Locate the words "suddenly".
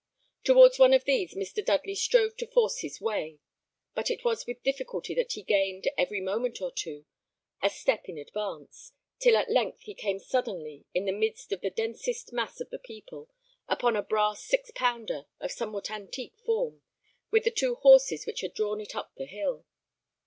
10.17-10.85